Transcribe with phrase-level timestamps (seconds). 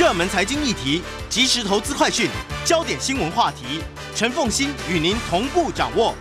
[0.00, 2.26] 热门财经议题、即时投资快讯、
[2.64, 3.82] 焦点新闻话题，
[4.16, 6.14] 陈凤欣与您同步掌握。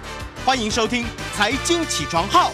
[0.46, 2.52] 欢迎收听《财经起床号》。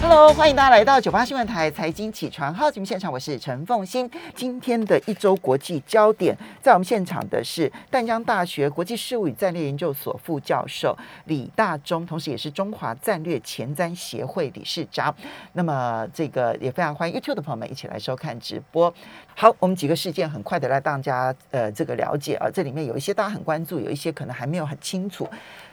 [0.00, 4.08] Hello，欢迎大家来到九八新闻台财经起床号节目现场，我是陈凤欣。
[4.34, 15.12] 今天的一周国际焦点，在我们现场的是淡江大学国际事务与战略研究所副教授李大中，同时也是中华战略前瞻协会理事长。
[15.54, 18.92] 那么这个也非常欢迎 YouTube 的朋友们一起来收看直播。
[19.34, 25.28] 好，我们几个事件很快的来大家呃这个了解啊，这里面有一些大家很关注，有一些可能还没有很清楚。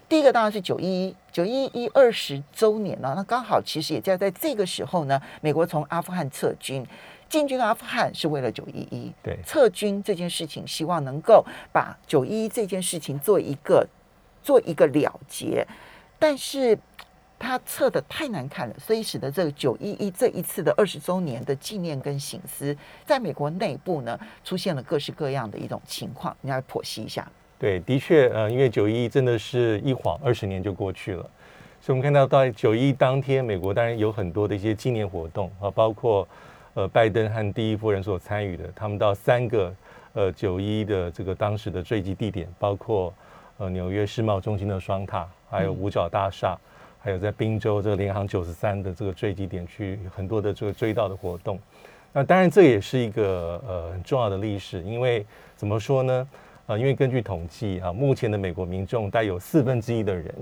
[0.08, 6.86] 第一个当然是九一一九一一二十周年了，那刚好其实也在在这个时候呢，美国从阿富汗撤军，
[7.28, 9.40] 进军阿富汗是为了九一一，对。
[9.46, 13.88] 撤军这件事情，希望能够把九一一这件事情做一个
[14.44, 15.66] 做一个了结，
[16.20, 16.78] 但是
[17.40, 27.28] 他撤的太难看了，所以使得这个九一一这一次的二十周年的纪念跟醒思，在美国内部呢出现了各式各样的一种情况，你要剖析一下。
[27.58, 31.22] 对，的确，呃，因为九一真的是一晃二十年就过去了，
[31.80, 36.28] 所以我们看到在九一当天，美国当然有很多的一些纪念活动啊，包括
[36.74, 39.74] 呃拜登和第一夫人所参与的，他们到三个
[40.14, 43.14] 呃九一的这个当时的坠机地点，包括
[43.58, 46.58] 呃纽约世贸中心的双塔，还有五角大厦，
[47.00, 51.58] 还有在宾州这个联航九十三的这个坠机点去很多的这个追悼的活动。
[52.12, 56.28] 那当然这也是一个呃很重要的历史，因为怎么说呢？
[56.68, 60.34] 啊，因为根据统计啊，目前的美国民众大概有四分之一的人，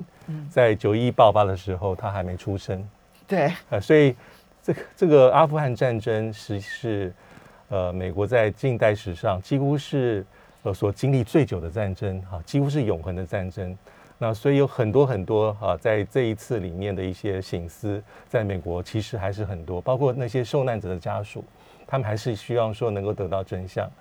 [0.49, 2.87] 在九一爆发的时候他还没出生，
[3.27, 4.15] 对，啊，所以
[4.61, 7.13] 这个这个阿富汗战争实是
[7.67, 10.25] 呃美国在近代史上几乎是
[10.63, 13.77] 呃所经历最久的战争哈、几乎是永恒的战争。
[14.17, 21.43] 那所以有很多很多啊，在这一次里面的一些醒思，在美国其实还是很多，包括那些受难者的家属，
[21.85, 23.91] 他们还是希望说能够得到真相。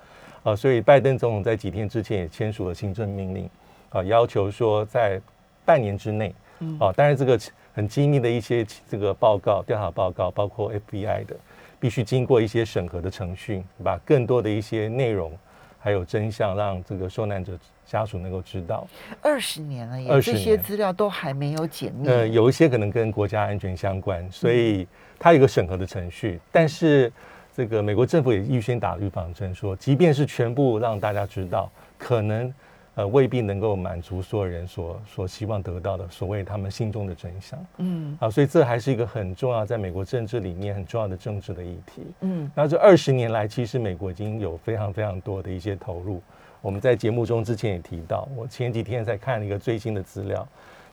[0.42, 3.48] 啊，所以拜登总统在几天之前也签署了行政命令，
[3.90, 5.20] 啊，要求说在
[5.64, 6.34] 半年之内，
[6.80, 7.39] 啊，当然这个
[7.72, 11.36] 很机密的一些这个报告、调查报告，包括 FBI 的，
[11.78, 15.33] 必须经过一些审核的程序，把更多的一些内容
[15.78, 17.56] 还有真相，让这个受难者
[17.86, 18.86] 家属能够知道。
[19.20, 22.08] 二十年了耶，20这些年资料都还没有解密。
[22.08, 24.86] 呃，有一些可能跟国家安全相关，所以
[25.18, 26.40] 它有一个审核的程序。
[26.50, 27.12] 但是
[27.55, 32.52] 这个美国政府也预先打预防针，说即便是全部让大家知道，可能
[32.95, 37.67] 呃未必能够满足所有人所所希望得到的所谓他们心中的真相。
[37.79, 42.02] 嗯啊，所以这还是一个很重要，在美国政治里面很重要的政治的议题。
[42.20, 46.23] 嗯那这二十年来，其实美国已经有非常非常多的一些投入。
[46.61, 50.46] 我们在节目中之前也提到，我前几天才看了一个最新的资料，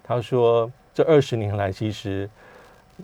[0.04, 2.28] 他说这二十年来，其实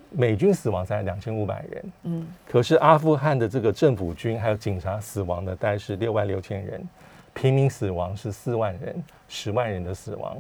[0.09, 2.27] 美军死亡才两千五百人，嗯。
[2.47, 6.87] 可是阿富汗的这个政府军还有警察死亡的大概是六万六千人，
[7.33, 10.37] 平民死亡是四万人，十万人的死亡。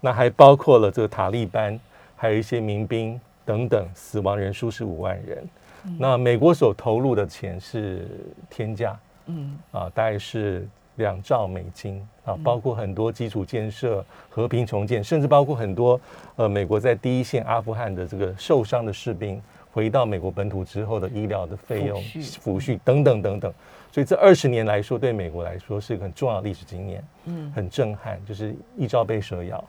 [0.00, 1.78] 那还包括了这个塔利班，
[2.16, 5.48] 还有一些民兵等等，死亡人数是五万人。
[5.98, 8.06] 那美国所投入的钱是
[8.48, 9.58] 天价嗯。
[9.72, 16.00] 啊，大概是两兆美金啊，包括很多基础建设、和平重建，甚至包括很多
[16.36, 19.40] 呃美国在第一线阿富汗的这个受伤的士兵
[19.72, 23.52] 回到美国本土之后的医疗的费用、抚恤等等等等。
[23.90, 27.04] 所以这二十年来说，对美国来说是一个很重要的历史经验。
[27.24, 29.62] 嗯很震撼，就是一朝被蛇咬。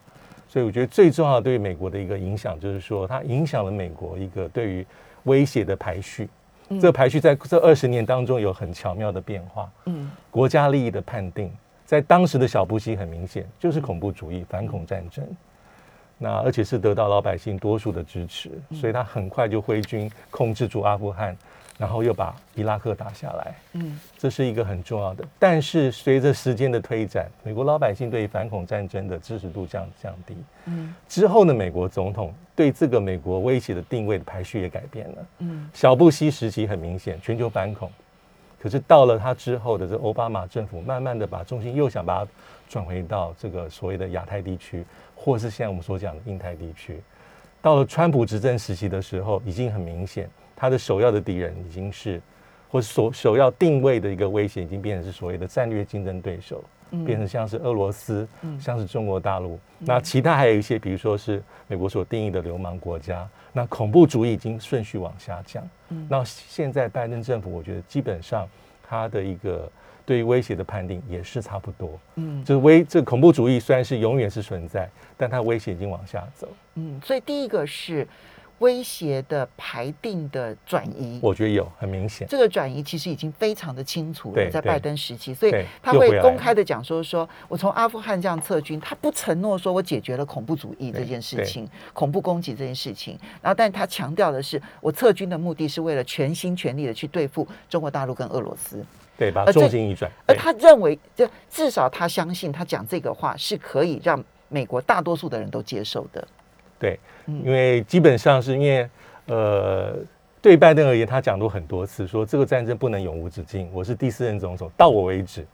[0.47, 4.85] 所以我觉得最重要的对美国的一个影响，就是说它影响了美国一个对于
[5.23, 6.29] 威胁的排序。
[6.69, 9.71] 嗯这个排序在这二十年当中有很巧妙的变化。
[9.85, 11.51] 嗯国家利益的判定，
[11.85, 15.25] 在当时的小布希很明显就是恐怖主义、反恐战争。
[16.17, 21.35] 那而且是得到老百姓多数的支持，所以他很快就挥军控制住阿富汗，
[21.77, 23.55] 然后又把伊拉克打下来。
[23.73, 25.23] 嗯这是一个很重要的。
[25.39, 30.35] 但是随着时间的推展，美国老百姓对反恐战争的支持度降降低。
[30.65, 35.15] 嗯之后呢，美国总统对这个美国威胁的定位的排序也改变了。
[35.39, 37.91] 嗯小布希时期很明显，全球反恐。
[38.59, 42.31] 可是到了他之后的这奥巴马政府，慢慢的把重心又想把它
[42.69, 44.85] 转回到这个所谓的亚太地区，
[45.15, 47.01] 或是现在我们所讲的印太地区。
[47.61, 50.29] 到了川普执政时期的时候，已经很明显，
[50.63, 52.21] 他的首要的敌人已经是，
[52.71, 56.63] 或是首首要定位的一个威胁，已经变成是所谓的战略竞争对手，
[57.05, 58.25] 变成像是俄罗斯，
[58.61, 59.59] 像是中国大陆。
[59.79, 63.27] 那其他还有一些，比如说是美国所定义的流氓国家。
[63.51, 65.69] 那恐怖主义已经顺序往下降。
[66.07, 68.47] 那现在拜登政府，我觉得基本上
[68.81, 69.69] 他的一个
[70.05, 71.99] 对于威胁的判定也是差不多。
[72.15, 76.47] 嗯就是威这恐怖主义虽然是永远是存在，但它威胁已经往下走。
[76.75, 78.07] 嗯，所以第一个是
[78.63, 81.19] 威胁的排定的转移。
[81.21, 82.25] 我觉得有很明显。
[82.29, 98.81] 这个转移其实已经非常的清楚了，在拜登时期，所以他会公开的讲说，说我从阿富汗这样撤军，他不承诺说我解决了恐怖主义这件事情，恐怖攻击这件事情，然后但他强调的是，我撤军的目的是为了全心全力的去对付中国大陆跟俄罗斯，
[99.17, 100.09] 对，把重心一转。
[100.25, 106.25] 而他认为，就至少他相信他讲这个话是可以让美国大多数的人都接受的。
[106.83, 108.89] 对，嗯因为基本上是因为
[109.27, 109.95] 呃，
[110.41, 115.45] 对拜登而言，他讲过很多次，说这个战争不能永无止境，我是第四任总统，到我为止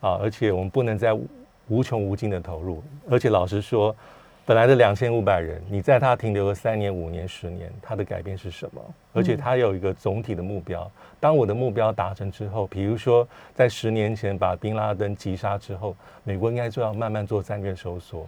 [0.00, 1.26] 啊，而且我们不能再无
[1.68, 3.94] 无穷无尽的投入，而且老实说，
[4.46, 8.80] 本来的两千五百人，你在他停留了三年、五年、十年，他的改变是什么？
[9.12, 10.90] 而且他有一个总体的目标。
[11.20, 15.94] 当我的目标达成之后，比如说在十年前把宾拉登击杀之后，
[16.24, 18.26] 美国应该就要慢慢做战略收缩。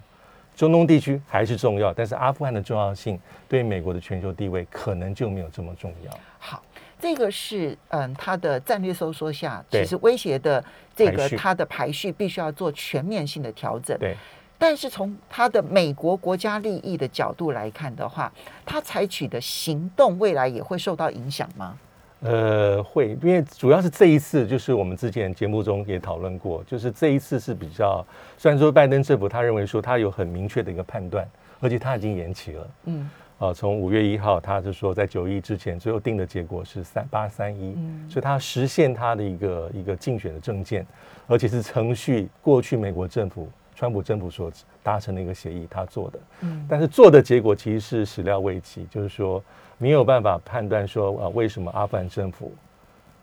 [0.58, 3.16] 中东地区还是重要，但是阿富汗的重要性
[3.48, 6.10] 对美国的全球地位可能就没有这么重要。
[6.40, 6.60] 好，
[6.98, 10.62] 这个是嗯，它的战略收缩下，其实威胁的
[10.96, 13.96] 这个排序他的排序必须要做全面性的调整。
[14.00, 14.16] 对，
[14.58, 18.32] 但是从他的美国国家利益的角度来看的话，
[18.66, 21.78] 他采取的行动未来也会受到影响吗？
[22.20, 28.04] 呃，会，因为主要是这一次，就是我们之前节目中也讨论过，就是这一次是比较，
[28.36, 31.28] 虽然说拜登政府他认为说他有很明确的一个判断，
[31.60, 32.68] 而且他已经延期了。
[32.86, 38.10] 嗯，啊，从五月一号，他是说在九一之前，最后定的结果是三八三一，嗯。
[38.10, 40.84] 所以他实现他的一个一个竞选的政见，
[41.28, 44.50] 而且是程序过去美国政府川普政府所
[44.82, 46.66] 达成的一个协议，他做的，嗯。
[46.68, 49.40] 但是做的结果其实是始料未及，就是说
[49.78, 52.52] 没有办法判断说啊为什么阿富汗政府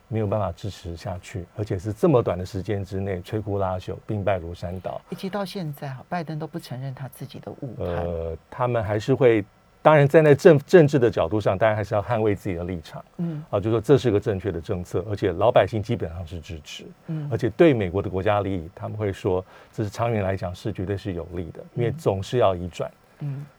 [0.07, 5.01] 没有办法支持下去，而且是这么短的时间之内摧枯拉朽，兵败如山倒。
[5.09, 7.87] 以及到现在哈，拜登都不承认他自己的误判。
[7.87, 9.43] 呃，他们还是会，
[9.81, 19.43] 当然站在政政治的角度上，当然还是要捍卫自己的立场嗯啊，就说这是个正确的政策，而且老百姓基本上是支持，嗯而且对美国的国家利益，他们会说
[19.73, 22.89] 这是长远来讲是绝对是有利的，因为总是要移转。
[22.89, 23.01] 嗯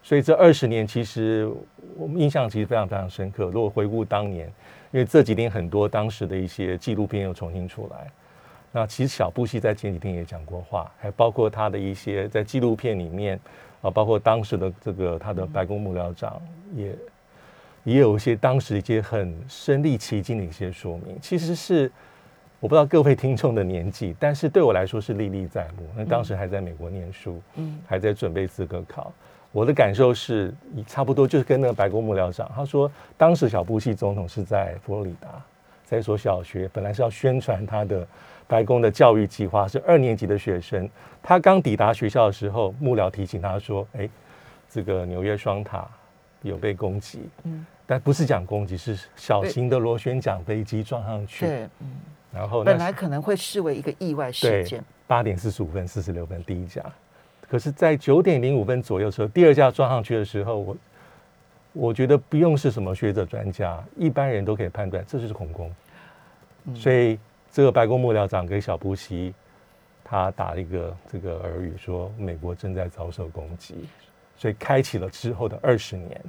[0.03, 1.51] 所以这二十年，其实
[1.97, 3.47] 我们印象其实非常非常深刻。
[3.47, 4.47] 如果回顾当年，
[4.93, 8.11] 因为这几天很多当时的一些纪录片又重新出来，
[8.73, 13.39] 那其实小布希在前几天也讲过话，还包括他的一些在纪录片里面
[13.83, 16.41] 啊，包括当时的这个他的白宫幕僚长
[16.75, 16.97] 也
[17.85, 21.91] 也有一些当时一些很身临其境的一些说明，其实是。
[22.59, 25.87] 我不知道各位听众的年纪，但是对我来说是历历在目。
[25.95, 29.13] 那当时还在美国念书，嗯还在准备资格考。
[29.57, 30.53] 我的感受是，
[30.87, 35.43] 差不多就是跟那个白宫幕僚长，他说，当时小布希总统是在佛罗里达，
[35.83, 38.07] 在一所小学，本来是要宣传他的
[38.47, 40.87] 白宫的教育计划，是二年级的学生。
[41.23, 44.07] 他刚抵达学校的时候，幕僚提醒他说：“哎，
[44.69, 45.89] 这个纽约双塔
[46.43, 51.47] 有被攻击，嗯，但不是讲攻击，是小型的螺旋桨飞机撞上去。
[51.47, 51.93] 对，嗯，
[52.31, 54.85] 然后那本来可能会视为一个意外事件。
[55.07, 56.83] 八点四十五分、四十六分第一架，
[57.49, 60.77] 可是，在九点零五分左右的时候，第二架撞上去的时候，我
[61.73, 65.75] 我觉得不用是什么学者专家，一般人都可以判断这就是恐攻。
[66.65, 67.19] 嗯所以，
[67.53, 69.33] 这个白宫幕僚长给小布希
[70.03, 73.89] 他打了一个这个耳语，说美国正在遭受攻击，
[74.37, 76.21] 所以开启了之后的二十年。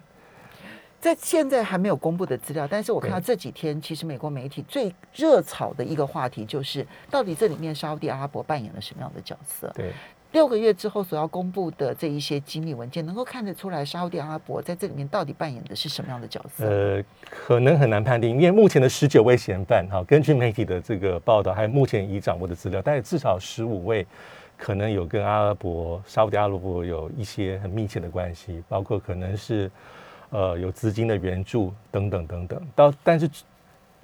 [0.99, 9.71] 在现在还没有公布的资料，但是我看到这几天，其实美国媒体最热炒的一个话题就是，到底这里面沙地阿拉伯扮演了什么样的角色？
[9.75, 9.93] 对，
[10.33, 16.67] 六个月之后所要公布的这一些机密文件，能够看得出来沙特阿拉伯在这里面到底扮演的是什么样的角色？
[16.67, 24.05] 呃，可能很难判定，因为目前的十九位嫌犯，哈，根据媒体的这个报道，还有目前已掌握的资料，但是至少十五位
[24.57, 29.71] 可能有跟阿拉伯、沙特阿拉伯有一些很密切的关系，包括可能是
[30.29, 32.61] 呃有资金的援助等等等等。
[32.75, 33.29] 到但是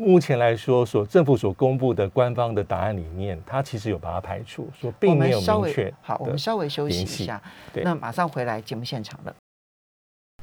[0.04, 7.42] 目前来说，所政府所公布的官方的答案里面，它其实有把它排除，说我并没有明确好，我的们稍微休息一下，
[7.76, 9.34] 那马上回来节目现场了。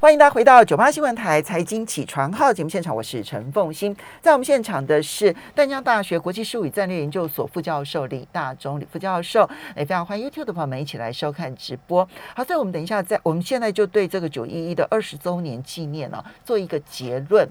[0.01, 3.95] 欢迎大家回到九八新闻台财经起床号节目现场，我是陈凤欣。
[4.23, 12.09] 在我们现场的是淡江大学国际事务与战略研究所副教授李大中李副教授，也非常欢迎 YouTube 的朋友们一起来收看直播。
[12.35, 17.47] 好，所以我们等一下在我们现在就对这个九一一的二十周年纪念呢、做一个结论。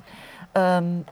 [0.53, 1.05] 嗯，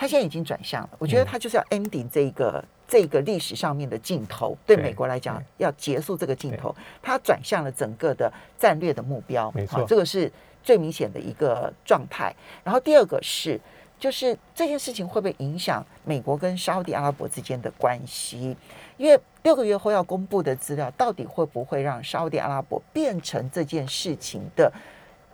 [0.00, 2.64] 他现在已经转向了，我觉得嗯他就是要 ending 这个。
[2.88, 10.28] 这个历史上面的镜头，对对美国来讲要结束这个镜头，他转向了整个的战略的目标，没错好这个是
[10.64, 12.34] 最明显的一个状态。
[12.64, 13.60] 然后第二个是，
[13.96, 18.56] 就是这件事情会不会影响美国跟沙特阿拉伯之间的关系？
[18.96, 24.72] 因为六个月后要公布的资料，到底会不会让沙特阿拉伯变成这件事情的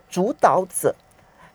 [0.07, 0.93] 主导者？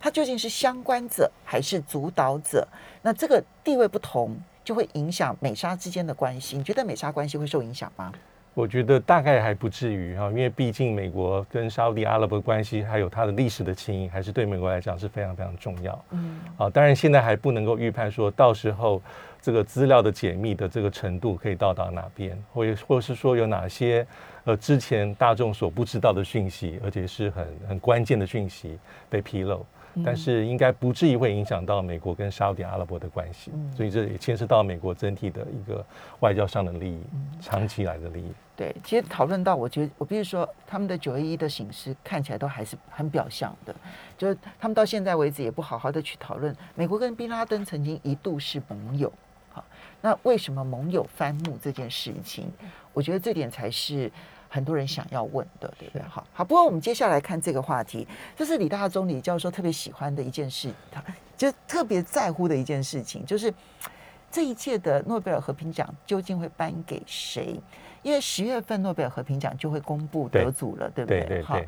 [0.03, 2.67] 他究竟是相关者还是主导者？
[3.03, 6.57] 那这个地位不同，就会影响美沙之间的关系。
[6.57, 8.13] 你觉得美沙关系会受影响吗？
[8.53, 16.05] 我觉得大概还不至于哈，因为毕竟美国跟沙特阿拉伯关系还有它的历史的情谊，还是对美国来讲是非常非常重要。
[16.11, 19.01] 嗯，啊，当然现在还不能够预判说到时候
[19.41, 24.05] 这个资料的解密的这个程度可以到达哪边，或或是说有哪些
[24.43, 28.77] 呃之前大众所不知道的讯息，而且是很很关键的讯息
[29.09, 29.65] 被披露。
[30.05, 35.85] 但是应该不至于会影响到美国跟沙特阿拉伯的关系，所以这也牵涉到美国整体的一个
[36.21, 37.03] 外交上的利益，
[37.41, 38.33] 长期来的利益。
[38.57, 43.75] 对，其实讨论到，我觉得我必须说，他们的九一一的形式看起来都还是很表象的，
[44.17, 49.13] 就是他们到现在为止也不好好的去讨论，美国跟宾拉登曾经一度是盟友，
[49.51, 49.65] 好，
[50.01, 52.51] 那为什么盟友翻目这件事情，
[52.93, 54.11] 我觉得这点才是。
[54.53, 56.03] 很多人想要问的，对不对？
[56.03, 58.07] 好好，不过我们接下来看这个话题，
[58.37, 61.03] 这是李大中李教授特别喜欢的一件事，他
[61.39, 63.53] 就特别在乎的一件事情，就是
[64.31, 67.59] 这一届的诺贝尔和平奖究竟会颁给谁？
[68.03, 71.43] 因为十月份诺贝尔和平奖就会公布得主了，对不对？
[71.43, 71.59] 好，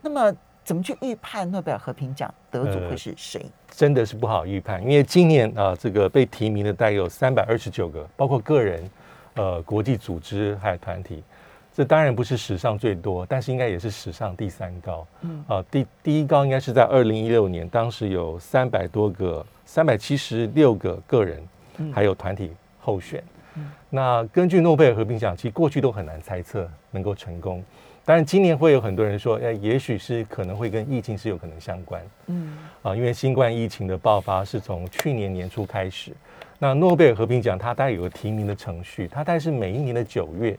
[0.00, 3.44] 那么怎么去预判诺贝尔和平奖得主会是谁？
[3.70, 8.90] 真的是不好预判，因为今年啊，这个被提名的大概有三百二十九个，包括个人、
[9.34, 11.22] 呃，国际组织还有团体。
[11.72, 15.06] 这当然不是史上最多，但是应该也是史上第三高。
[15.22, 21.40] 嗯啊，第第一高应该是在二零一六年，当时有三百多个、三百七十六个个人，
[21.92, 23.22] 还有团体候选。
[23.88, 27.62] 那根据诺贝尔和平奖，其实过去都很难猜测能够成功。
[28.04, 32.02] 当然，今年会有很多人说，哎，也许是可能会跟疫情是有可能相关。
[32.26, 36.12] 嗯啊，因为新冠疫情的爆发是从去年年初开始。
[36.58, 40.58] 那诺贝尔和平奖它大概有个提名的程序，它大概是每一年的九月。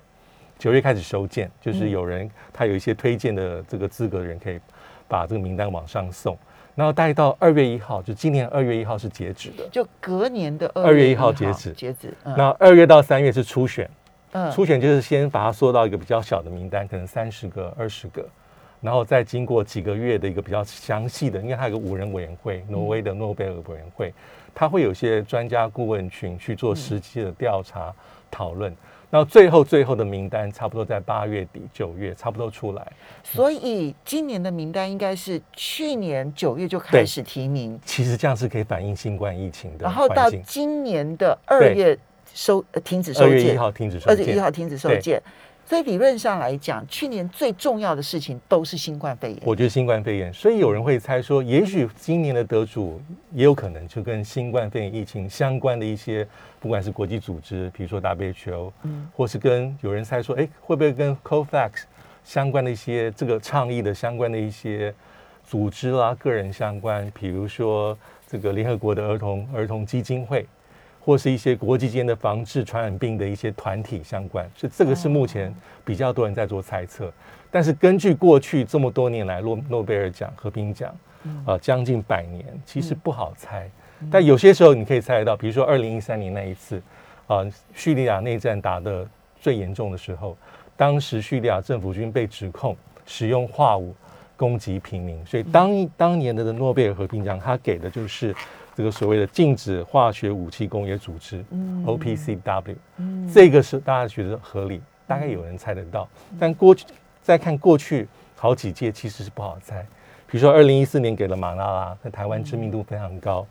[0.61, 4.59] 九月开始收件，就是有人他有一些推荐的这个资格的人，可以
[5.07, 6.37] 把这个名单往上送，
[6.75, 12.13] 然后大概到二月一号，就今年二月一号是截止的，就隔年的二月一号截止，截止。
[12.23, 13.89] 那二月到三月是初选，
[14.33, 14.51] 嗯。
[14.51, 18.23] 初选就是先把它缩到一个比较小的名单，可能三十个、二十个，
[18.81, 24.13] 然后再经过几个月的一个比较详细的，因为它有个五人委员会，挪威的诺贝尔委员会，
[24.53, 27.91] 他会有些专家顾问群去做实际的调查
[28.29, 28.71] 讨论。
[29.13, 32.91] 那最后最后的名单差不多在八月底九月差不多出来，
[33.21, 37.77] 所以今年的名单应该是去年九月就开始提名。
[37.85, 39.83] 其实这样是可以反映新冠疫情的。
[39.83, 41.97] 然后到今年的二月
[42.33, 45.21] 收停止收件，二月一号停止收件，二月一号停止收件。
[45.71, 49.39] 所以理论上来讲，去年最重要的事情都是新冠肺炎。
[49.45, 53.01] 我觉得新冠肺炎，所以有人会猜说，也许今年的得主
[53.31, 56.27] 也有可能就跟新冠肺炎疫情相关的一些，
[56.59, 61.83] 不管是国际组织，比如说 WHO，嗯，或是跟有人猜说，哎，会不会跟 COVAX
[62.25, 64.93] 相关的一些这个倡议的相关的一些
[65.45, 67.97] 组织啦、个人相关，比如说
[68.27, 70.45] 这个联合国的儿童儿童基金会。
[71.03, 75.53] 或是一些国际间的防治传染病的一些团体相关，所以这个是目前
[75.83, 77.11] 比较多人在做猜测。
[77.49, 80.95] 但是根据过去这么多年来诺诺贝尔奖和平奖，
[81.43, 83.67] 啊，将近百年，其实不好猜。
[84.11, 86.81] 但有些时候你可以猜得到，比如说二零一三年那一次，
[87.25, 87.43] 啊，
[87.73, 89.07] 叙利亚内战打的
[89.39, 90.37] 最严重的时候，
[90.77, 92.77] 当时叙利亚政府军被指控
[93.07, 93.95] 使用化武
[94.37, 98.35] 攻击平民，所以当当年的诺贝尔和平奖，他给的就是。
[98.81, 101.45] 这个所谓的禁止化学武器工业组织
[101.85, 102.75] ，OPCW，
[103.31, 106.09] 这个是大家觉得合理，大概有人猜得到。
[106.39, 106.87] 但过去
[107.21, 109.85] 再看过去好几届，其实是不好猜。
[110.31, 113.45] 比如说，二零一四年给了马拉拉，在台湾知名度非常高。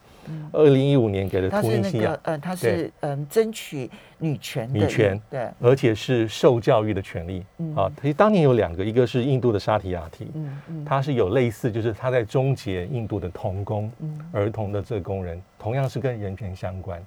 [0.53, 7.45] 二零一五年给了突尼西亚，呃，他是嗯争取女权，女权对，而且是受教育的权利。
[7.75, 7.91] 啊。
[8.01, 13.91] 其实当年有两个，一个是印度的沙提亚提，嗯嗯，他是有类似，就是他在终结印度的童工，
[14.33, 17.03] 儿童的这个工人，同样是跟人权相关。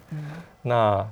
[0.62, 1.08] 那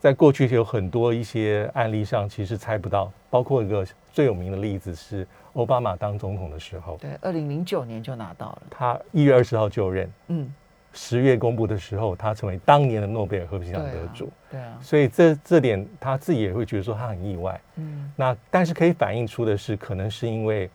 [0.00, 5.26] 在过去有很多一些案例上，其实猜不到，包括一个最有名的例子是
[5.58, 10.54] 奥巴马当总统的时候，对，二零零九年就拿到了，他一月二十号就任，嗯。
[10.94, 14.32] 十月公布的时候，他成为当年的诺贝尔和平奖得主。
[14.50, 17.60] 对啊，所以这这点他自己也会觉得说他很意外。
[17.76, 20.68] 嗯，那但是可以反映出的是，可能是因为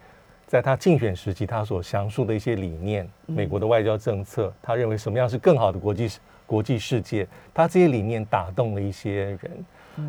[0.46, 6.10] 在他竞选时期，他所详述的一些理念，美国的外交政策，他认为什么样是更好的国际
[6.46, 9.66] 国际世界，他这些理念打动了一些人，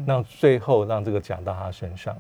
[0.07, 2.15] 那最后让这个奖到他身上。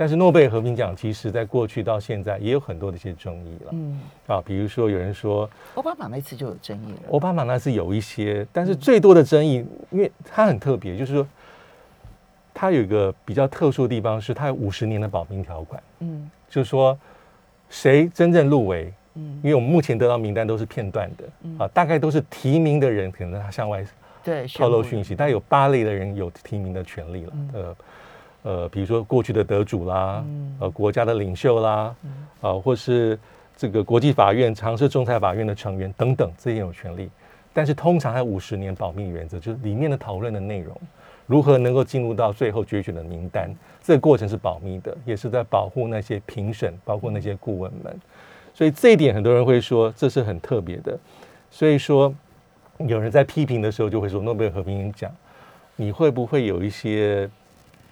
[0.00, 4.00] 但是诺贝尔和平奖其实在过去到现在也有很多的一些争议了，嗯。
[4.28, 11.26] 啊，比如说有人说奥巴马那次就有争议了，奥巴马那次有一些，但是最多的争议，因为它很特别，就是说
[12.54, 16.96] 它有一个比较特殊的地方，是它有五十年的保密条款，嗯，就是说
[17.68, 19.40] 谁真正入围，嗯。
[19.42, 23.84] 因为我们目前得到名单都是片段的，啊，大概都是提名的人可能他向外
[24.22, 27.32] 对，透露讯息，但有八类的人有提名的权利了。
[27.34, 27.50] 嗯。
[27.54, 27.76] 呃
[28.42, 31.94] 呃，比如说过去的得主啦，嗯呃，国家的领袖啦，
[32.40, 33.18] 呃，或是
[33.56, 37.10] 这个国际法院、常设仲裁法院的成员等等，这些有权利。
[37.52, 40.76] 但是通常还有五十年保密原则，就是里面的讨论的内容
[41.26, 43.52] 如何能够进入到最后决选的名单，
[43.82, 48.00] 这个过程是保密的，也是在保护那些评审，包括那些顾问们。
[48.54, 50.96] 所以这一点很多人会说这是很特别的。
[51.50, 52.14] 所以说，
[52.78, 55.10] 有人在批评的时候就会说，诺贝尔和平奖，
[55.76, 57.28] 你会不会有一些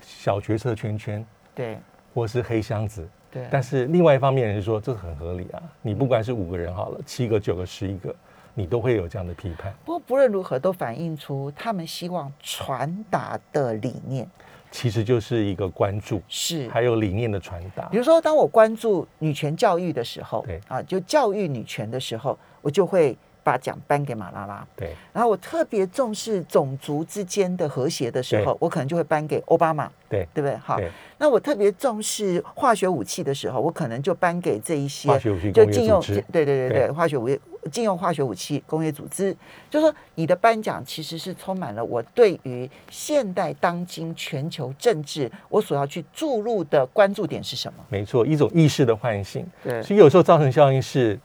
[0.07, 1.79] 小决策圈圈，对
[2.15, 3.07] 或是黑箱子？
[3.29, 5.61] 对，但是另外一方面人说，这很合理啊。
[5.83, 8.15] 你不管是五个人好了，七个、九个、十一个，
[8.55, 9.75] 你都会有这样的批判。
[9.85, 14.27] 不过不论如何，都反映出他们希望传达的理念
[14.71, 16.69] 其实就是一个关注，是。
[16.69, 17.97] 还有理念的传达比。
[17.97, 24.67] 如说，当我关注女权教育的时候，对啊，就教育女权的时候，我就会把奖颁给马拉拉。
[24.75, 24.93] 对。
[25.13, 30.27] 然后我特别重视种族之间的和谐的时候，我可能就会颁给奥巴马，对。
[30.35, 30.57] 对不对？
[30.57, 30.81] 好，
[31.19, 36.91] 那我特别重视化学武器的时候，我可能就颁给这一些化学武器就禁用，对对对对，对。
[36.91, 37.29] 化学武
[37.71, 39.37] 禁用化学武器工业组织，
[39.71, 47.85] 就说你的颁奖其实是充满了我对于现代当今全球政治我所要去注入的关注点是什么？
[47.89, 49.47] 没错，一种意识的唤醒。
[49.63, 49.83] 对。
[49.83, 51.19] 所以有时候造成效应是，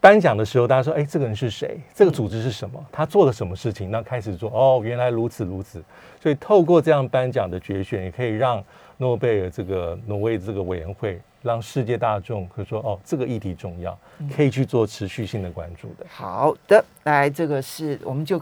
[0.00, 1.80] 颁奖的时候，大家说，哎，这个人是谁？
[1.92, 2.84] 这个组织是什么？
[2.92, 3.90] 他做了什么事情？
[3.90, 5.82] 那开始说，哦，原来如此如此。
[6.22, 8.62] 所以透过这样颁奖的决选，也可以让
[8.98, 13.98] 诺贝尔这个挪威这个委员会，让世界大众可以说，哦，这个议题重要，
[14.34, 16.06] 可以去做持续性的关注的。
[16.08, 18.40] 好的，来，这个是我们就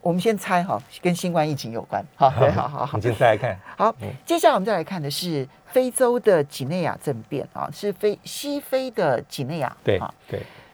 [0.00, 2.02] 我们先猜哈，跟新冠疫情有关。
[2.16, 3.02] 好， 对，好好好你。
[3.02, 9.76] 先再来看，好嗯，接下来我们再来看的是非洲的几内亚政变啊，是非西非的几内亚。
[9.84, 10.14] 对啊。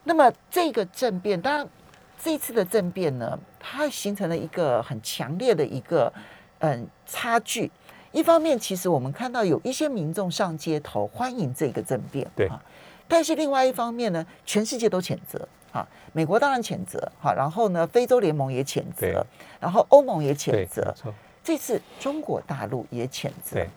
[0.04, 1.68] 对那么这个政变，当然
[2.22, 6.12] 这次的政变呢，它形成了一个很强烈的一个
[6.60, 7.70] 嗯差距。
[8.12, 12.62] 一方面，其实我们看到有一些民众上街头欢迎这个政变，对啊，
[13.08, 19.26] 但是另外一方面呢，全世界都谴责啊，美国当然谴责，好，然后呢，非洲联盟也谴对责，
[19.58, 20.94] 然后欧盟也对，谴责
[21.42, 23.68] 这次中国大陆也谴责对，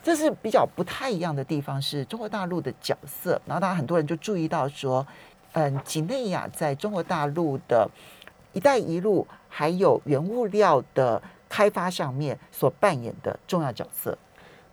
[0.00, 3.40] 这是比较不太一样的地方，是中国大陆的角色。
[3.44, 5.04] 然后，当然很多人就注意到说，
[5.52, 7.88] 嗯，几内亚在中国大陆的
[8.52, 14.16] “一带一路”还有原物料的开发上面所扮演的重要角色。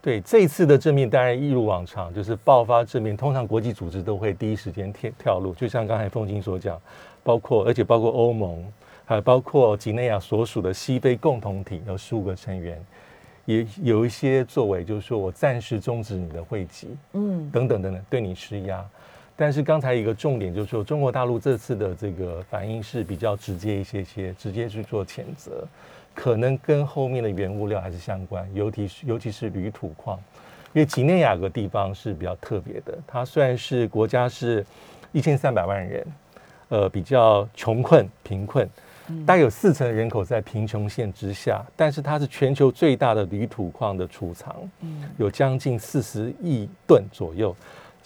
[0.02, 6.80] 对这一次的正面，当然一如往常，就是爆发正面，通常国际组织都会第一时间跳跳入，就像刚才凤金所讲，
[7.22, 8.66] 包括而且包括欧盟，
[9.04, 12.82] 还有包括几内亚所属的西非共同体有十五个成员，
[13.44, 18.82] 也有一些作为，就是说我暂时终止你的会籍，嗯，等等等等，对你施压。
[19.40, 25.66] 但是刚才一个重点就是说，中国大陆这次的这个反应是比较直接一些些，直接去做谴责，
[26.14, 30.20] 可能跟后面的原物料还是相关，尤其是尤其是铝土矿，
[30.74, 34.66] 因为几内亚有个地方是比较特别的，它虽然是国家是
[35.14, 36.08] 一千三百万人，
[36.68, 38.70] 呃，比较穷困贫困，
[39.26, 44.54] 大概有四成人口在贫穷线之下，但是它是全球最大的铝土矿的储藏，
[45.18, 47.56] 有将近四十亿吨左右，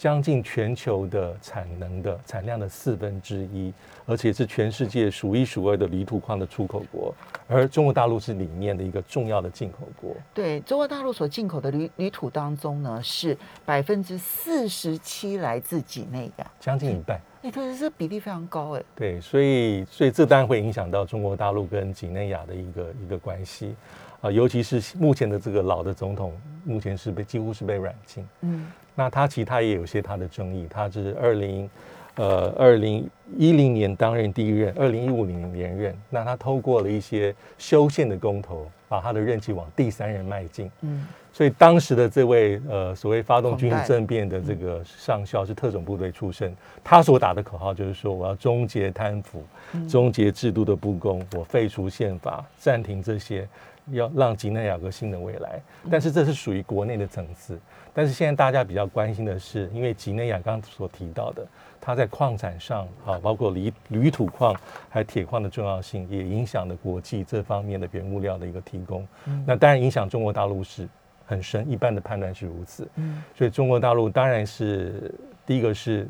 [0.04, 3.72] 将近全球的产能的产量的四分之一，
[4.04, 7.14] 而且是全世界数一数二的铝土矿的出口国，
[7.48, 10.14] 而中国大陆是里面的一个重要的进口国。
[10.34, 16.46] 对，中国大陆所进口的铝铝土当中呢，是百分之四十七来自几内亚。
[16.60, 18.82] 将近一半，哎，对，这比例非常高哎。
[18.94, 23.74] 对，所以所以这当然会影响到中国大陆跟几内亚的一个一个关系
[24.20, 26.32] 啊、尤其是目前的这个老的总统，
[26.64, 28.26] 目前是被几乎是被软禁。
[28.40, 31.68] 嗯，那他其他也有些他的争议，他是二零
[32.16, 40.70] 呃二零一零年担任第一任，二零一五年连任，那他透过了一些修宪的公投，把他的任期往第三任迈进。
[40.82, 46.54] 嗯，所以当时的这位呃所谓发动军事政变的这个上校是特种部队出身，
[46.84, 49.44] 他所打的口号就是说我要终结贪腐，
[49.88, 53.48] 终结制度的不公，我废除宪法，暂停这些，
[53.90, 55.60] 要让几内亚有个新的未来。
[55.90, 57.58] 但是这是属于国内的层次，
[57.94, 61.46] 但是现在大家比较关心的是，因为几内亚刚刚所提到的，
[61.80, 64.54] 它在矿产上啊，包括铝铝土矿
[64.90, 69.06] 还有铁矿的重要性，也影响了国际这方面的原物料的一个提供。
[69.46, 70.88] 那当然影响中国大陆是
[71.24, 72.88] 很深，一般的判断是如此。
[72.96, 75.14] 嗯所以中国大陆当然是
[75.46, 76.08] 第一个是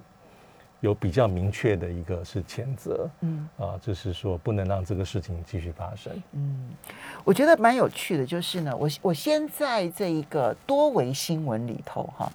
[0.84, 6.12] 有比较明确的一个是谴责，嗯啊，就是说不能让这个事情继续发生。
[6.32, 6.68] 嗯，
[7.24, 12.30] 我觉得蛮有趣的，就是呢，我我先在这一个多维新闻里头哈，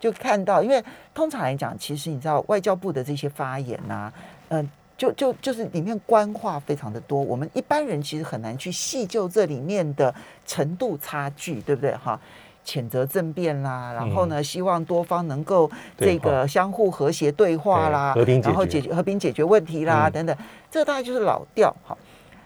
[0.00, 0.82] 就看到，因为
[1.14, 4.12] 通常来讲，其实你知道外交部的这些发言呐、
[4.48, 10.12] 嗯、就就就是里面官话非常的多，我们一般人其实很难去细究这里面的
[10.44, 11.94] 程度差距，对不对？
[11.94, 12.20] 哈。
[12.64, 20.12] 谴责政变啦，然后呢，希望多方能够这个相互和谐对话啦，和平然后解决和平解决问题啦，嗯。
[20.12, 20.36] 等等，
[20.70, 21.96] 这个大概就是老调哈。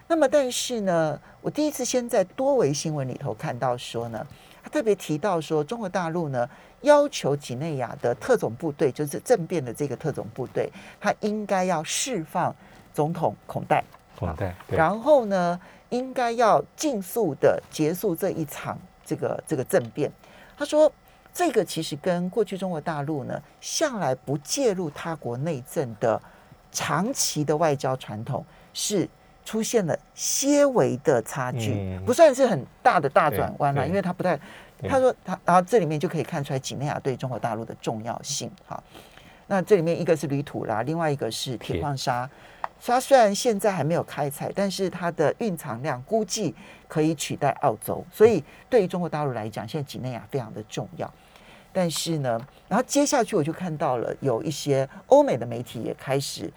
[0.07, 4.25] 那么，但是呢，我第一次先在多维新闻里头看到说呢，
[4.63, 6.49] 他特别提到说，中国大陆呢
[6.81, 12.55] 要求几内亚的特种部队，就是政变的这个特种部队，他应该要释放
[12.93, 13.83] 总统孔代，
[14.17, 14.77] 孔代，对。
[14.77, 20.11] 然后呢，应该要尽速的结束这一场这个这个政变。
[20.57, 20.91] 他说，
[21.33, 26.21] 这个其实跟过去中国大陆呢向来不介入他国内政的
[26.71, 29.07] 长期的外交传统是
[29.45, 34.37] 出现了些微的差距，嗯不算是很大的大转弯啦，对因为他不太。
[34.87, 38.81] 他说他，然后这里面就可以看出来几内亚对中国大陆的重要性哈。
[39.47, 42.29] 那这里面一个是铝土啦，另外一个是铁铁矿砂。
[42.85, 46.53] 它虽然现在还没有开采，但是它的蕴藏量估计
[46.87, 51.11] 可以取代澳洲，所以对于中国大陆来讲，现在几内亚非常的重要。
[51.73, 56.51] 但是呢，然后接下去我就看到了有一些欧美的媒体也开始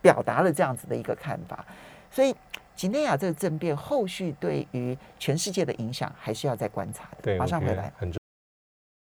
[0.00, 1.64] 表达了这样子的一个看法，
[2.10, 2.34] 所以
[2.76, 7.18] 几内亚这个政变后续对于全世界的影响还是要再观察的。
[7.22, 7.92] 对，马上回来。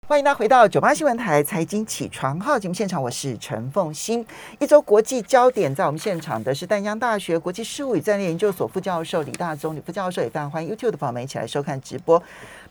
[0.08, 4.26] 欢迎大家回到九八新闻台财经起床号节目现场，我是陈凤欣。
[4.58, 12.22] 一周国际焦点，在我们现场的是淡江大学国际事务与战略研究所副教授李大忠，李副教授也非常欢迎 YouTube 的朋友们一起来收看直播。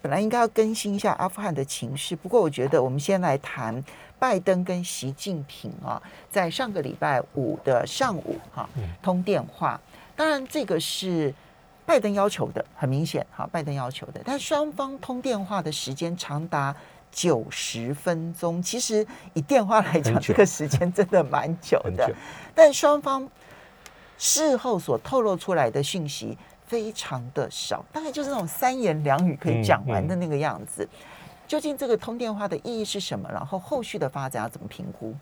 [0.01, 3.85] 本来应该要更新一下阿富汗的情势，不过我觉得我们先来谈
[4.17, 9.79] 拜登跟习近平啊，在上个礼拜五的上午哈、嗯通电话，
[10.15, 11.31] 当然这个是。
[11.85, 16.75] 拜登要求的很明显，哈，拜登要求的，但双方通电话的时间长达
[17.11, 18.61] 九十分钟。
[18.61, 22.13] 其实以电话来讲，这个时间真的蛮久的久。
[22.53, 23.29] 但双方
[24.17, 30.87] 事后所透露出来的讯息非常的少，大概就是那种三言两语可以嗯讲完的那个样子。
[31.47, 33.29] 究竟这个通电话的意义是什么？
[33.31, 35.13] 然后后续的发展要怎么评估？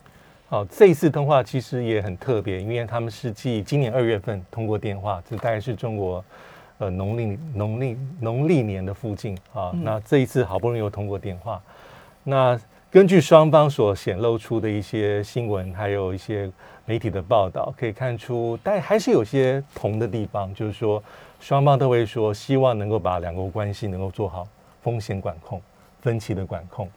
[0.47, 6.23] 好，这一次通话其实也很特别，因为他们是继今年二月份通过电话，这大概是中国
[6.77, 9.71] 呃农历农历农历年的附近啊。
[9.73, 11.61] 嗯那这一次好不容易又通过电话，
[12.23, 12.59] 那
[12.91, 16.49] 根据双方所显露出的一些新闻，还有一些
[16.85, 21.03] 媒体的报道，可以看出，但还是有些同的地方，就是说
[21.41, 24.47] 双方都会说希望能够把两国关系能够做好
[24.81, 25.61] 风险管控、
[26.01, 26.89] 分歧的管控。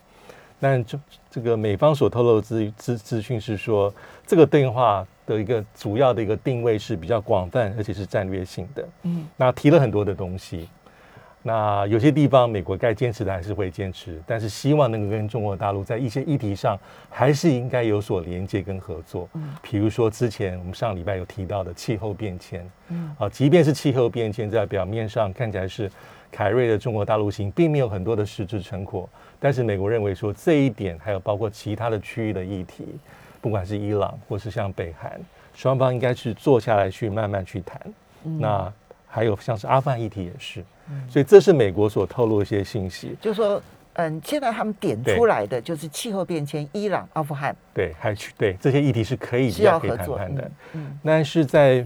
[0.61, 3.93] 但这这个美方所透露的资资资讯是说，
[4.27, 8.89] 这个电话的一个主要的一个定位是比较广泛，而且是战略性的。
[9.03, 9.27] 嗯。
[9.37, 10.69] 那提了很多的东西，
[11.43, 16.79] 那有些地方美国该坚持的还是会坚持，但是希望能够跟中国大陆在一些议题上
[17.11, 19.29] 还是应该有所连接跟合作。
[19.35, 19.55] 嗯。
[19.63, 23.15] 比如说之前我们上礼拜有提到的气候变迁，嗯。
[23.19, 25.91] 啊，即便是气候变迁在表面上看起来是
[26.31, 29.09] 凯瑞的中国大陆行，并没有很多的实质成果，
[29.41, 32.85] 但是美国认为说这一点，还有包括其他的区域的议题，
[33.41, 35.21] 不管是伊朗或是像北韩，
[35.55, 37.81] 双方应该是坐下来去慢慢去谈。
[38.25, 38.41] 嗯。
[38.41, 38.73] 那
[39.07, 40.65] 还有像是阿富汗议题也是，
[41.09, 43.17] 所以这是美国所透露的一些信息。
[43.21, 43.61] 就说，
[43.95, 47.57] 嗯，现在他们点出来的就是气候变迁、伊朗、阿富汗。
[47.73, 50.19] 对，还去对这些议题是可以是比较可以要合作。
[50.19, 50.43] 谈判的。
[50.75, 50.99] 嗯嗯。
[51.03, 51.85] 但是在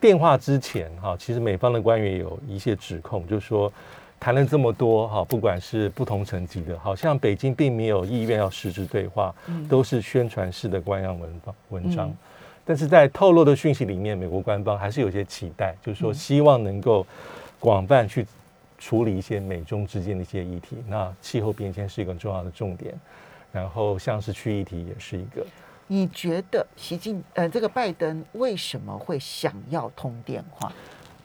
[0.00, 3.72] 电话之前，哈，其实美方的官员有一些指控，就是说
[4.18, 12.08] 谈了这么多，哈，不管是不同层级的，好像北京并没有意愿要实质对话，嗯都是宣传式的官样文方文章。
[12.08, 12.16] 嗯
[12.68, 17.06] 但是在透露的讯息里面，美国官方还是有些期待，就是说嗯希望能够
[17.60, 18.26] 广泛去
[18.76, 20.76] 处理一些美中之间的一些议题。
[20.88, 22.92] 那气候变迁是一个很重要的重点，
[23.52, 25.46] 然后像是区议题也是一个。
[25.86, 30.72] 你觉得习近呃这个拜登为什么会想要通电话？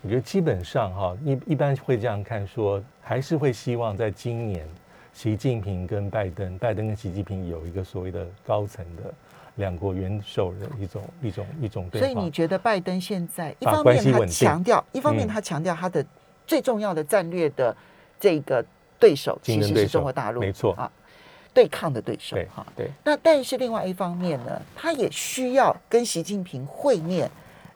[0.03, 4.67] 我觉得基本上哈，一一般会这样看说，还是会希望在今年，
[5.13, 9.13] 习近平跟拜登，拜登跟习近平有一个所谓的高层的
[9.55, 12.07] 两国元首的一种一种一种对话。
[12.07, 16.03] 所以你觉得拜登现在一方面他强调，一方面嗯他强调他的
[16.47, 17.75] 最重要的战略的
[18.19, 18.65] 这个
[18.99, 20.91] 对手其实是中国大陆，没错啊，
[21.53, 22.65] 对抗的对手对哈。
[22.75, 27.29] 对那但是另外一方面呢，他也需要跟习近平会面，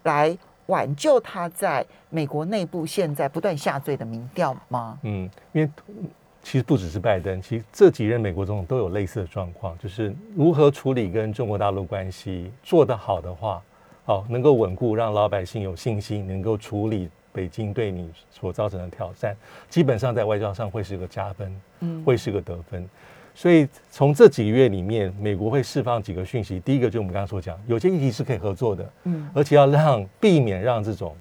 [0.04, 0.36] 来
[0.68, 4.98] 挽救他在美国内部现在不断下坠的民调吗？
[5.04, 6.10] 嗯，因为嗯
[6.42, 13.60] 其实不只是拜登，其实这几任美国总统都有类似的状况，就是如何处理跟中国大陆关系做得好的话，
[14.06, 19.36] 好能够稳固，让老百姓有信心，能够处理北京对你所造成的挑战，
[19.70, 22.88] 基本上在外交上会是个加分，嗯会是个得分。
[23.36, 26.58] 所以从这几个月里面，美国会释放几个讯息。
[26.62, 31.14] 第一个就是我们刚刚所讲，有些议题是可以合作的，嗯而且要让避免让这种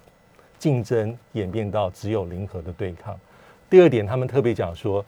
[0.58, 3.18] 竞争演变到只有零和的对抗。
[3.68, 5.04] 第二点，他们特别讲说，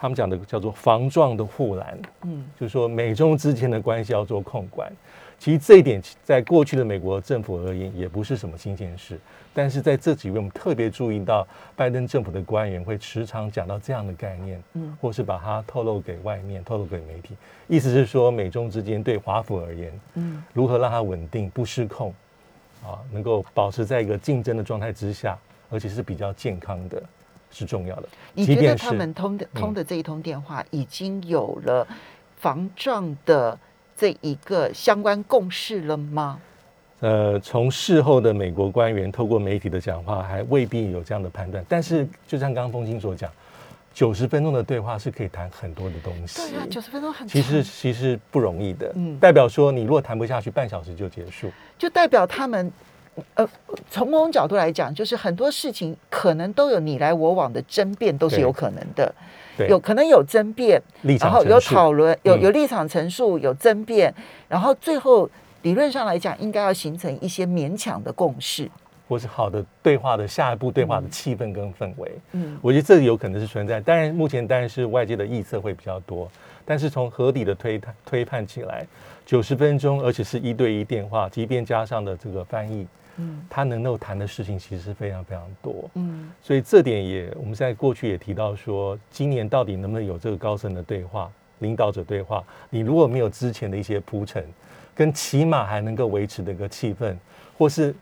[0.00, 4.92] 他们讲的叫做防撞的护栏，嗯就是说美中之间的关系要做控管。
[5.38, 9.18] 其实这一点在过去的美国政府而言也不是什么新鲜事，
[9.54, 11.46] 但是在这几位我们特别注意到，
[11.76, 14.96] 拜登政府的官员会时常讲到这样的概念，嗯。
[15.00, 17.36] 或是把它透露给外面、透露给媒体，
[17.68, 20.42] 意思是说美中之间对华府而言，嗯。
[20.52, 22.12] 如何让它稳定不失控，
[22.82, 25.38] 啊，能够保持在一个竞争的状态之下，
[25.70, 27.00] 而且是比较健康的，
[27.52, 28.08] 是重要的。
[28.34, 29.60] 你觉得即便是他们通的嗯。
[29.60, 31.86] 通的这一通电话已经有了
[32.36, 33.56] 防撞的
[33.98, 36.38] 这一个相关共识了吗？
[37.00, 41.64] 呃，从事后的美国官员透过媒体的讲话，还未必有这样的判断。
[41.68, 43.28] 但是，就像刚刚风清所讲，
[43.92, 46.40] 九十分钟的对话是可以谈很多的东西。
[46.40, 48.92] 对啊，九十分钟很其实其实不容易的。
[48.94, 51.50] 嗯代表说你如果谈不下去，半小时就结束。
[51.76, 52.72] 就代表他们。
[53.34, 53.44] 呃，
[53.90, 59.12] 从某种角度来讲，就是很多事情可能都有你来我往的争辩，都是有可能的。
[59.58, 60.80] 对，有可能有争辩，
[61.20, 62.40] 然后有讨论，有嗯。
[62.40, 64.14] 有立场陈述，有争辩，
[64.48, 65.28] 然后最后
[65.62, 68.70] 理论上来讲，应该要形成一些勉强的共识。
[69.08, 72.12] 或是好的对话的下一步对话的气氛跟氛围。
[72.32, 72.56] 嗯。
[72.62, 76.30] 我觉得这有可能是存在，当然目前当然是外界的臆测会比较多，
[76.64, 78.86] 但是从合理的推推判起来，
[79.24, 82.86] 九十分钟，而且是一对一电话，即便加上的这个翻译，
[83.18, 85.90] 嗯他能够谈的事情其实是非常非常多。
[85.94, 92.42] 嗯所以这点也我们在过去也提到说，今年到底能不能有这个高层的对话、领导者对话？
[92.70, 94.44] 你如果没有之前的一些铺陈，
[94.94, 97.14] 跟起码还能够维持的一个气氛，
[97.56, 97.94] 或是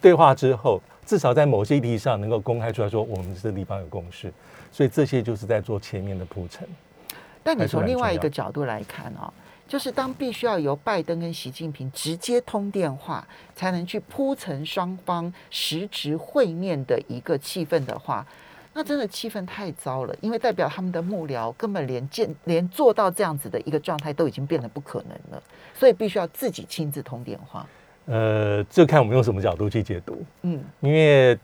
[0.00, 4.32] 对话之后，至少在某些议题上能够公开出来说，我们这个地方有共识。
[4.72, 6.66] 所以这些就是在做前面的铺陈。
[7.42, 9.32] 但你从另外一个角度来看啊、
[9.70, 18.26] 就是当必须要由拜登跟习近平直接通电话，才能去铺陈双方实质会面的一个气氛的话，
[18.74, 25.40] 那真的气氛太糟了，因为代表他们的幕僚根本连见连做到这样子的一个状态都已经变得不可能了，
[25.72, 27.64] 所以必须要自己亲自通电话。
[28.06, 30.20] 呃，这看我们用什么角度去解读。
[30.42, 31.38] 嗯因为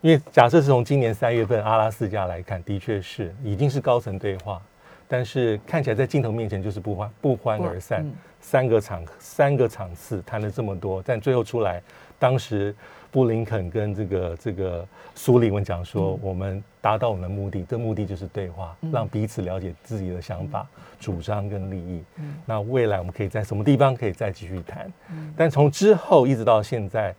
[0.00, 4.62] 因为假设是从今年三月份阿拉斯加来看，的确是已经是高层对话，
[5.06, 8.02] 但是看起来在镜头面前就是不欢不欢而散。
[8.02, 8.12] 嗯
[8.44, 11.82] 三个场三个场次谈了这么多，但最后出来，
[12.18, 12.76] 当时
[13.10, 20.66] 布林肯跟这个这个苏利文讲说，嗯我们达到我们的目的，这目的就是对话，嗯让彼此了解自己的想法、
[21.00, 22.04] 主张跟利益。
[22.18, 24.92] 嗯那未来我们可以在什么地方可以再继续谈？
[25.10, 27.14] 嗯但从之后一直到现在，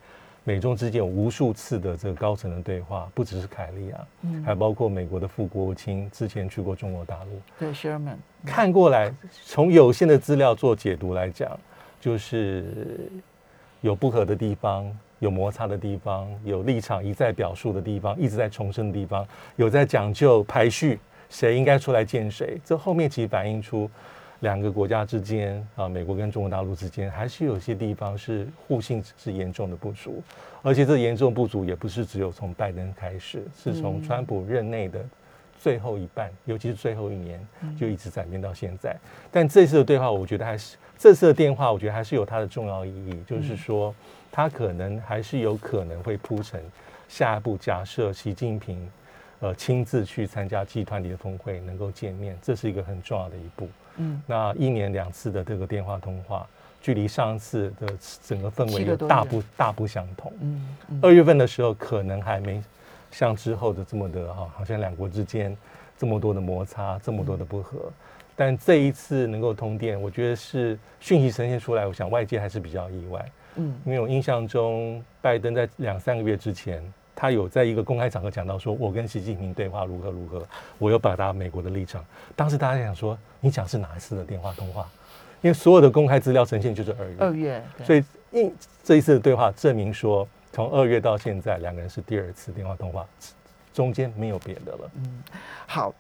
[0.47, 9.11] 美中之间有无数次的这个高层的对话，不只是凯利啊，嗯还包括美国的副国务卿之前去过中国大陆，对，Sherman，看过来，
[9.43, 11.59] 从有限的资料做解读来讲，
[11.99, 13.09] 就是
[13.81, 22.61] 有不合的地方，有摩擦的地方，有立场一再表述的地方，一直在重申的地方，有在讲究排序，谁应该出来见谁。
[22.63, 23.89] 这后面其实反映出
[24.41, 30.21] 两个国家之间啊，美国跟中国大陆之间，还是有些地方是互信是严重的不足，
[30.61, 35.03] 而且这严重不足也不是只有从拜登开始，是从嗯川普任内的
[35.57, 38.95] 最后一半，尤其是最后一年，嗯就一直转变到现在。
[39.31, 43.95] 但这次的对话，我觉得还是这次的电话，我觉得还是有它的重要意义，就是说，
[44.31, 46.59] 它可能还是有可能会铺成
[47.07, 47.57] 下一步。
[47.57, 48.91] 假设习近平
[49.39, 53.67] 呃亲自去参加集团里的峰会，能够见面，这是一个很重要的一步。
[53.97, 56.47] 嗯那一年两次的这个电话通话，
[56.81, 57.87] 距离上次的
[58.25, 60.31] 整个氛围大不大不相同。
[60.41, 62.61] 嗯嗯二月份的时候，可能还没
[63.11, 65.55] 像之后的这么的哈，好像两国之间
[65.97, 67.79] 这么多的摩擦，这么多的不和。
[68.35, 76.83] 但这一次能够通电，我觉得是讯息呈现出来，我想外界还是比较意外，嗯因为我印象中，拜登在两三个月之前，
[77.15, 80.45] 他有在一个公开场合讲到说，我跟习近平对话如何如何，
[80.77, 82.05] 我有表达美国的立场。
[82.35, 84.85] 当时大家想说，你讲是哪一次的电话通话？
[85.41, 93.05] 因为所有的公开资料呈现就是二月，二月，所以因这一次的对话证明说，从二月到现在，两个人是第二次电话通话，
[93.73, 94.91] 中间没有别的了。
[94.95, 95.23] 嗯
[95.67, 95.93] 好，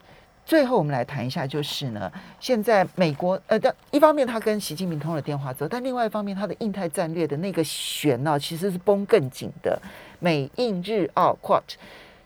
[0.45, 9.81] 最后我们来谈一下，就是呢，现在美国呃，但一方面他跟习近平通了电话之后，但另外一方面，他的印太战略的那个弦呢、其实是绷更紧的。
[10.19, 11.61] 美印日澳 Quad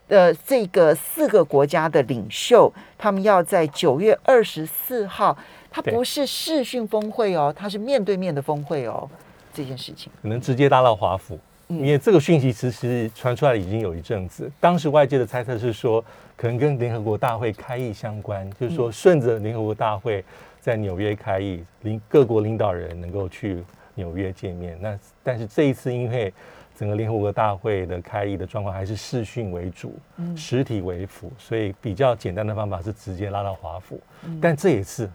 [0.09, 5.37] 的这个四个国家的领袖，他们要在九月二十四号，
[5.71, 9.09] 它不是视讯峰会哦，它是面对面的峰会哦，
[9.53, 10.11] 这件事情。
[10.21, 14.51] 可能直接搭到华府，嗯因为这个讯息其实传出来已经有一阵子。
[14.59, 16.03] 当时外界的猜测是说，
[16.39, 20.23] 可能跟联合国大会开议相关，就是说顺着联合国大会
[20.61, 23.61] 在纽约开议，领各国领导人能够去
[23.93, 24.77] 纽约见面。
[24.79, 26.33] 那但是这一次因为
[26.77, 29.99] 整个联合国大会的开议的状况还是视讯为主，
[30.33, 33.99] 实体为辅，所以比较简单的方法是直接拉到华府。
[34.41, 35.11] 但这一次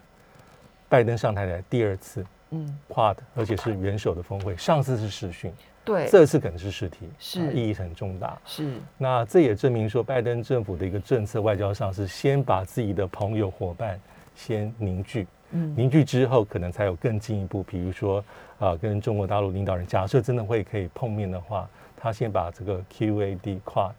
[0.87, 5.51] 拜登上台的第二次，嗯，跨的，而且是元首的峰会，上次是视讯。
[5.85, 8.37] 对，这次可能是实题，是意义很重大。
[8.43, 13.99] 是，那这也证明说，拜登政府的一个政策外交上是先把自己的朋友伙伴
[14.35, 18.23] 先凝聚，嗯，凝聚之后，可能才有更进一步，比如说
[18.59, 23.93] 啊，跟中国大陆领导人假设真的会可以碰面的话，他先把这个 QAD Quad。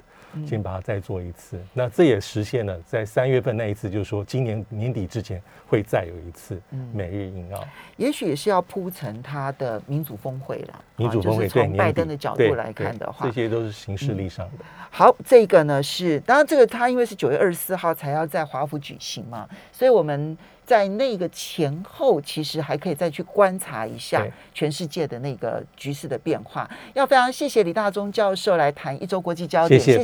[0.44, 6.61] 先把它再做一次，那这也实现了在三月份那一次，就是说今年年底之前会再有一次
[6.92, 7.64] 每日印澳，
[7.96, 10.85] 也许也是要铺成他的民主峰会了。
[10.96, 14.64] 民主峰会从拜登的角度来看的话，这些都是形式力上的。
[14.90, 20.37] 好，这个呢是当然，这个他因为是九月二十四号才要在华府举行嘛，所以我们。
[20.66, 26.68] 在那个前后，其实还可以再去观察一下全世界的那个局势的变化。
[26.92, 30.03] 要非常谢谢李大中教授来谈一周国际焦点，谢谢。